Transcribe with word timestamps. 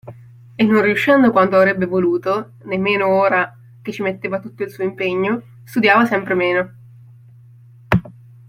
E 0.59 0.63
non 0.63 0.81
riuscendo 0.81 1.29
quanto 1.29 1.57
avrebbe 1.57 1.85
voluto, 1.85 2.53
né 2.63 2.75
meno 2.79 3.05
ora 3.05 3.55
che 3.83 3.91
ci 3.91 4.01
metteva 4.01 4.39
tutto 4.39 4.63
il 4.63 4.71
suo 4.71 4.83
impegno, 4.83 5.43
studiava 5.63 6.05
sempre 6.05 6.33
meno! 6.33 6.73